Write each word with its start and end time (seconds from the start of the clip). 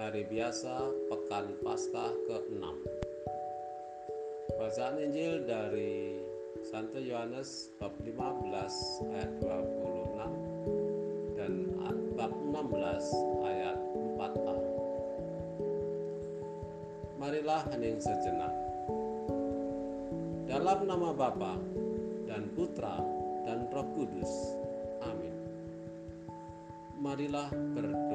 Hari 0.00 0.24
biasa 0.32 0.80
Pekan 1.12 1.60
Paskah 1.60 2.16
ke-6 2.24 2.64
Bacaan 4.56 4.96
Injil 4.96 5.44
dari 5.44 6.16
Santo 6.72 6.96
Yohanes 6.96 7.68
bab 7.76 7.92
15 8.00 8.16
ayat 9.12 9.28
26 9.44 11.36
dan 11.36 11.52
bab 12.16 12.32
16 12.32 13.44
ayat 13.44 13.76
4a 14.16 14.56
Marilah 17.20 17.60
hening 17.68 18.00
sejenak 18.00 18.56
Dalam 20.48 20.88
nama 20.88 21.12
Bapa 21.12 21.60
dan 22.24 22.48
Putra 22.56 23.04
dan 23.44 23.68
Roh 23.68 23.84
Kudus. 23.92 24.32
Amin. 25.04 25.36
Marilah 27.04 27.52
berdoa. 27.52 28.09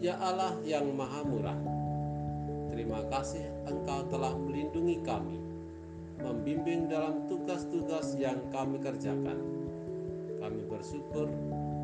Ya 0.00 0.16
Allah 0.16 0.56
yang 0.64 0.96
Maha 0.96 1.20
Murah, 1.28 1.60
terima 2.72 3.04
kasih 3.12 3.44
Engkau 3.68 4.08
telah 4.08 4.32
melindungi 4.32 4.96
kami, 5.04 5.36
membimbing 6.24 6.88
dalam 6.88 7.28
tugas-tugas 7.28 8.16
yang 8.16 8.40
kami 8.48 8.80
kerjakan. 8.80 9.36
Kami 10.40 10.64
bersyukur 10.72 11.28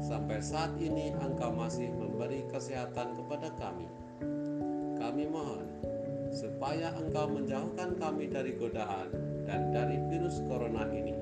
sampai 0.00 0.40
saat 0.40 0.72
ini 0.80 1.12
Engkau 1.12 1.52
masih 1.52 1.92
memberi 1.92 2.40
kesehatan 2.48 3.20
kepada 3.20 3.52
kami. 3.60 3.84
Kami 4.96 5.28
mohon 5.28 5.68
supaya 6.32 6.96
Engkau 6.96 7.28
menjauhkan 7.28 8.00
kami 8.00 8.32
dari 8.32 8.56
godaan 8.56 9.12
dan 9.44 9.76
dari 9.76 10.00
virus 10.08 10.40
corona 10.48 10.88
ini. 10.88 11.12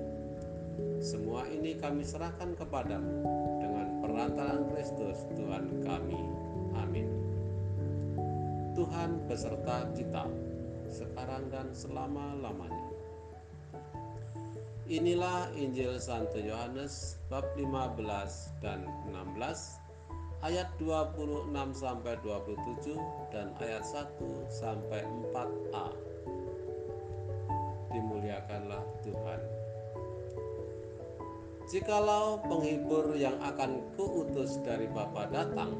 Semua 1.03 1.43
ini 1.51 1.75
kami 1.75 2.07
serahkan 2.07 2.55
kepadamu 2.55 3.19
dengan 3.59 3.99
perantaraan 3.99 4.71
Kristus 4.71 5.27
Tuhan 5.35 5.83
kami. 5.83 6.44
Amin. 6.79 7.09
Tuhan 8.75 9.23
beserta 9.31 9.87
kita 9.95 10.27
sekarang 10.91 11.51
dan 11.51 11.71
selama-lamanya. 11.71 12.91
Inilah 14.85 15.49
Injil 15.57 15.97
Santo 15.97 16.37
Yohanes 16.37 17.17
bab 17.33 17.49
15 17.57 17.97
dan 18.61 18.85
16 19.09 19.81
ayat 20.45 20.69
26 20.77 21.49
sampai 21.73 22.21
27 22.21 23.01
dan 23.33 23.57
ayat 23.65 23.81
1 23.81 24.21
sampai 24.53 25.01
4a 25.33 25.89
dimuliakanlah 27.95 28.83
Tuhan. 29.07 29.41
Jikalau 31.65 32.45
penghibur 32.45 33.17
yang 33.17 33.41
akan 33.41 33.81
kuutus 33.97 34.61
dari 34.61 34.85
Bapa 34.93 35.33
datang, 35.33 35.73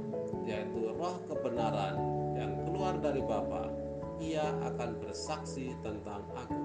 yaitu 0.45 0.93
roh 0.93 1.17
kebenaran 1.29 1.97
yang 2.37 2.53
keluar 2.65 3.01
dari 3.01 3.25
Bapa, 3.25 3.73
ia 4.21 4.53
akan 4.65 5.01
bersaksi 5.01 5.73
tentang 5.81 6.23
aku. 6.37 6.65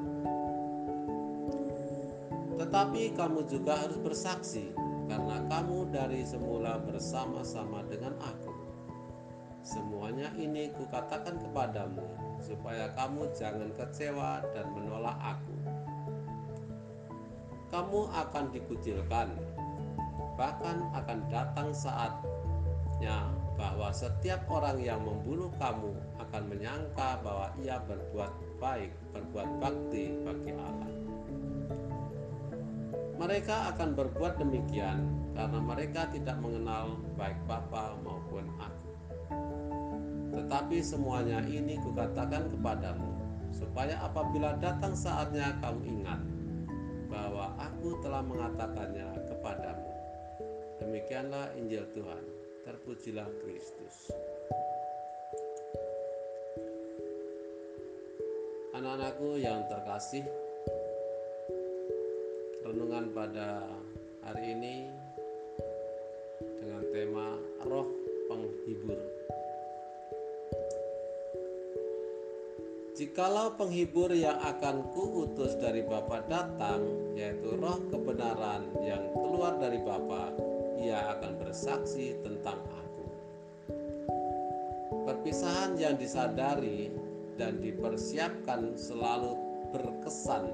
Tetapi 2.59 3.15
kamu 3.15 3.47
juga 3.47 3.79
harus 3.79 3.95
bersaksi, 4.03 4.75
karena 5.07 5.47
kamu 5.47 5.89
dari 5.95 6.27
semula 6.27 6.75
bersama-sama 6.83 7.87
dengan 7.87 8.19
aku. 8.19 8.51
Semuanya 9.63 10.27
ini 10.35 10.67
kukatakan 10.75 11.39
kepadamu, 11.39 12.03
supaya 12.43 12.91
kamu 12.99 13.31
jangan 13.31 13.71
kecewa 13.79 14.43
dan 14.51 14.67
menolak 14.75 15.15
aku. 15.23 15.55
Kamu 17.71 18.11
akan 18.11 18.45
dikucilkan, 18.51 19.29
bahkan 20.35 20.83
akan 20.91 21.19
datang 21.31 21.69
saatnya 21.71 23.38
bahwa 23.59 23.91
setiap 23.91 24.47
orang 24.47 24.79
yang 24.79 25.03
membunuh 25.03 25.51
kamu 25.59 25.91
akan 26.23 26.43
menyangka 26.47 27.19
bahwa 27.19 27.51
ia 27.59 27.75
berbuat 27.83 28.31
baik, 28.55 28.95
berbuat 29.11 29.49
bakti 29.59 30.15
bagi 30.23 30.55
Allah. 30.55 30.95
Mereka 33.19 33.75
akan 33.75 33.99
berbuat 33.99 34.39
demikian 34.39 35.03
karena 35.35 35.59
mereka 35.59 36.07
tidak 36.07 36.39
mengenal 36.39 37.03
baik 37.19 37.35
Bapa 37.51 37.99
maupun 37.99 38.47
aku. 38.63 38.89
Tetapi 40.39 40.79
semuanya 40.79 41.43
ini 41.43 41.75
kukatakan 41.83 42.47
kepadamu, 42.55 43.11
supaya 43.51 43.99
apabila 43.99 44.55
datang 44.63 44.95
saatnya 44.95 45.59
kamu 45.59 45.99
ingat 45.99 46.21
bahwa 47.11 47.59
aku 47.59 47.99
telah 47.99 48.23
mengatakannya 48.23 49.19
kepadamu. 49.27 49.91
Demikianlah 50.79 51.51
Injil 51.59 51.83
Tuhan. 51.91 52.23
Terpujilah 52.63 53.29
Kristus. 53.39 54.11
Anak-anakku 58.75 59.39
yang 59.39 59.63
terkasih, 59.71 60.23
renungan 62.67 63.11
pada 63.15 63.67
hari 64.23 64.55
ini 64.55 64.75
dengan 66.59 66.83
tema 66.91 67.27
roh 67.67 67.87
penghibur. 68.27 68.99
Jikalau 72.99 73.55
penghibur 73.55 74.11
yang 74.11 74.35
akan 74.43 74.91
kuutus 74.91 75.55
dari 75.55 75.87
Bapa 75.87 76.19
datang, 76.27 76.83
yaitu 77.15 77.55
roh 77.55 77.79
kebenaran 77.87 78.67
yang 78.83 79.07
keluar 79.15 79.55
dari 79.55 79.79
Bapa, 79.79 80.35
ia 80.79 81.11
akan 81.19 81.31
bersaksi 81.35 82.15
tentang 82.23 82.57
aku. 82.63 83.05
Perpisahan 85.03 85.75
yang 85.75 85.99
disadari 85.99 86.89
dan 87.35 87.59
dipersiapkan 87.59 88.79
selalu 88.79 89.35
berkesan 89.75 90.47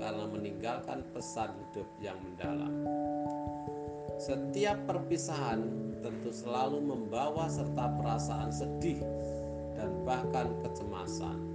karena 0.00 0.24
meninggalkan 0.32 1.04
pesan 1.12 1.52
hidup 1.52 1.88
yang 2.00 2.16
mendalam. 2.24 2.72
Setiap 4.18 4.80
perpisahan 4.88 5.62
tentu 6.02 6.34
selalu 6.34 6.82
membawa 6.82 7.46
serta 7.46 7.86
perasaan 8.00 8.50
sedih 8.50 8.98
dan 9.78 9.94
bahkan 10.02 10.50
kecemasan 10.66 11.48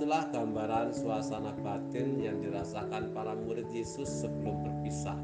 Itulah 0.00 0.32
gambaran 0.32 0.96
suasana 0.96 1.52
batin 1.60 2.24
yang 2.24 2.40
dirasakan 2.40 3.12
para 3.12 3.36
murid 3.36 3.68
Yesus 3.68 4.08
sebelum 4.08 4.64
berpisah. 4.64 5.20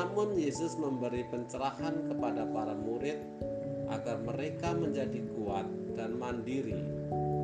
Namun 0.00 0.32
Yesus 0.32 0.80
memberi 0.80 1.28
pencerahan 1.28 2.08
kepada 2.08 2.48
para 2.48 2.72
murid 2.72 3.20
agar 3.92 4.16
mereka 4.24 4.72
menjadi 4.72 5.20
kuat 5.36 5.68
dan 5.92 6.16
mandiri 6.16 6.80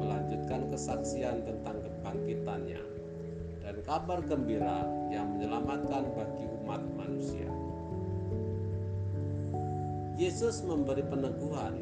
melanjutkan 0.01 0.65
kesaksian 0.73 1.45
tentang 1.45 1.85
kebangkitannya 1.85 2.81
dan 3.61 3.77
kabar 3.85 4.25
gembira 4.25 4.89
yang 5.13 5.37
menyelamatkan 5.37 6.09
bagi 6.17 6.49
umat 6.65 6.81
manusia. 6.97 7.45
Yesus 10.17 10.65
memberi 10.65 11.05
peneguhan 11.05 11.77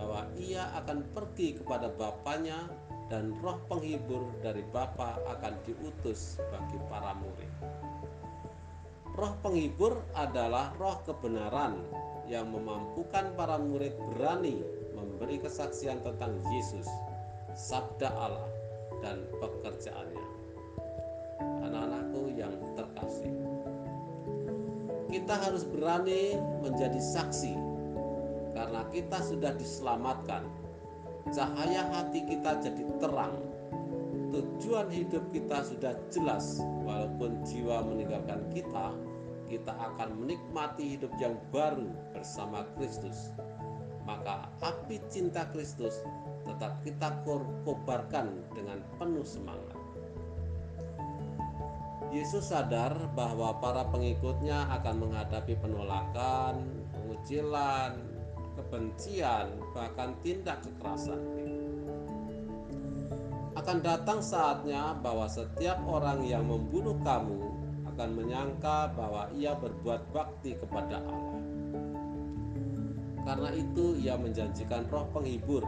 bahwa 0.00 0.32
ia 0.40 0.72
akan 0.80 1.04
pergi 1.12 1.60
kepada 1.60 1.92
Bapaknya 1.92 2.72
dan 3.12 3.36
roh 3.44 3.60
penghibur 3.68 4.32
dari 4.40 4.64
Bapa 4.72 5.20
akan 5.28 5.60
diutus 5.68 6.40
bagi 6.48 6.80
para 6.88 7.12
murid. 7.20 7.52
Roh 9.16 9.32
penghibur 9.40 10.04
adalah 10.12 10.76
roh 10.76 11.00
kebenaran 11.08 11.80
yang 12.28 12.52
memampukan 12.52 13.32
para 13.32 13.56
murid 13.56 13.96
berani 14.12 14.60
memberi 14.92 15.40
kesaksian 15.40 16.04
tentang 16.04 16.36
Yesus, 16.52 16.84
sabda 17.56 18.12
Allah, 18.12 18.44
dan 19.00 19.24
pekerjaannya. 19.40 20.26
Anak-anakku 21.64 22.28
yang 22.36 22.60
terkasih, 22.76 23.32
kita 25.08 25.34
harus 25.48 25.64
berani 25.64 26.36
menjadi 26.60 27.00
saksi 27.00 27.56
karena 28.52 28.84
kita 28.92 29.18
sudah 29.24 29.56
diselamatkan 29.56 30.44
cahaya 31.32 31.88
hati 31.88 32.20
kita 32.20 32.60
jadi 32.60 32.84
terang. 33.00 33.40
Tujuan 34.36 34.92
hidup 34.92 35.24
kita 35.32 35.64
sudah 35.64 35.96
jelas, 36.12 36.60
walaupun 36.84 37.40
jiwa 37.48 37.80
meninggalkan 37.88 38.44
kita, 38.52 38.92
kita 39.46 39.72
akan 39.72 40.22
menikmati 40.22 40.98
hidup 40.98 41.12
yang 41.22 41.38
baru 41.54 41.86
bersama 42.14 42.66
Kristus. 42.74 43.30
Maka 44.06 44.46
api 44.62 45.02
cinta 45.10 45.46
Kristus 45.50 46.02
tetap 46.46 46.78
kita 46.86 47.10
kobarkan 47.66 48.46
dengan 48.54 48.78
penuh 48.98 49.26
semangat. 49.26 49.74
Yesus 52.14 52.54
sadar 52.54 52.94
bahwa 53.18 53.58
para 53.58 53.82
pengikutnya 53.90 54.70
akan 54.78 54.94
menghadapi 55.04 55.58
penolakan, 55.58 56.86
pengucilan, 56.94 57.98
kebencian, 58.54 59.58
bahkan 59.74 60.14
tindak 60.22 60.62
kekerasan. 60.62 61.18
Akan 63.58 63.82
datang 63.82 64.22
saatnya 64.22 64.94
bahwa 65.02 65.26
setiap 65.26 65.82
orang 65.88 66.22
yang 66.22 66.46
membunuh 66.46 66.94
kamu 67.02 67.65
akan 67.96 68.12
menyangka 68.12 68.92
bahwa 68.92 69.32
ia 69.32 69.56
berbuat 69.56 70.12
bakti 70.12 70.52
kepada 70.52 71.00
Allah. 71.00 71.40
Karena 73.24 73.50
itu 73.56 73.96
ia 73.96 74.20
menjanjikan 74.20 74.84
roh 74.92 75.08
penghibur, 75.16 75.64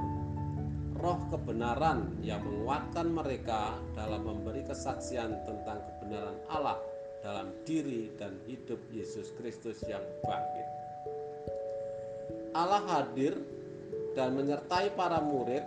roh 1.00 1.18
kebenaran 1.32 2.20
yang 2.20 2.44
menguatkan 2.44 3.08
mereka 3.16 3.80
dalam 3.96 4.28
memberi 4.28 4.60
kesaksian 4.60 5.40
tentang 5.48 5.80
kebenaran 5.80 6.36
Allah 6.52 6.76
dalam 7.24 7.48
diri 7.64 8.12
dan 8.20 8.36
hidup 8.44 8.78
Yesus 8.92 9.32
Kristus 9.40 9.80
yang 9.88 10.04
bangkit. 10.20 10.68
Allah 12.52 12.84
hadir 12.92 13.40
dan 14.12 14.36
menyertai 14.36 14.92
para 14.92 15.24
murid 15.24 15.64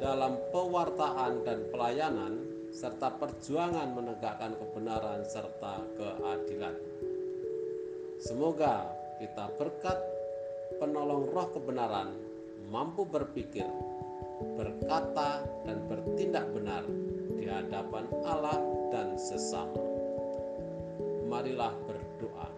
dalam 0.00 0.40
pewartaan 0.56 1.44
dan 1.44 1.68
pelayanan 1.68 2.51
serta 2.72 3.12
perjuangan 3.20 3.92
menegakkan 3.92 4.56
kebenaran 4.56 5.20
serta 5.28 5.84
keadilan. 6.00 6.76
Semoga 8.16 8.88
kita 9.20 9.52
berkat 9.60 10.00
penolong 10.80 11.28
roh 11.28 11.52
kebenaran 11.52 12.16
mampu 12.72 13.04
berpikir, 13.04 13.68
berkata, 14.56 15.44
dan 15.68 15.84
bertindak 15.84 16.48
benar 16.56 16.82
di 17.36 17.44
hadapan 17.44 18.08
Allah 18.24 18.58
dan 18.88 19.20
sesama. 19.20 19.84
Marilah 21.28 21.76
berdoa. 21.84 22.48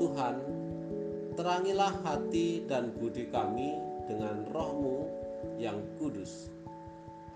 Tuhan, 0.00 0.36
terangilah 1.38 1.92
hati 2.02 2.66
dan 2.66 2.90
budi 2.98 3.30
kami 3.30 3.78
dengan 4.10 4.42
rohmu 4.50 5.06
yang 5.60 5.78
kudus, 6.00 6.50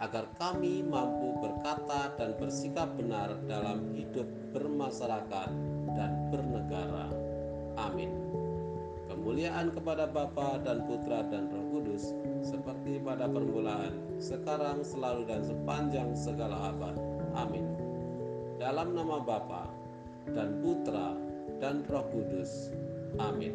agar 0.02 0.26
kami 0.40 0.82
mampu 0.82 1.38
berkata 1.38 2.10
dan 2.18 2.34
bersikap 2.38 2.90
benar 2.98 3.34
dalam 3.46 3.94
hidup 3.94 4.26
bermasyarakat 4.50 5.50
dan 5.94 6.10
bernegara. 6.34 7.08
Amin. 7.78 8.10
Kemuliaan 9.10 9.70
kepada 9.70 10.10
Bapa 10.10 10.58
dan 10.66 10.82
Putra 10.90 11.22
dan 11.30 11.46
Roh 11.52 11.66
Kudus, 11.70 12.10
seperti 12.42 12.98
pada 12.98 13.30
permulaan, 13.30 13.94
sekarang, 14.18 14.82
selalu, 14.82 15.28
dan 15.30 15.40
sepanjang 15.46 16.10
segala 16.18 16.74
abad. 16.74 16.98
Amin. 17.38 17.64
Dalam 18.58 18.96
nama 18.96 19.22
Bapa 19.22 19.70
dan 20.34 20.58
Putra 20.60 21.14
dan 21.62 21.86
Roh 21.86 22.06
Kudus. 22.10 22.74
Amin. 23.22 23.54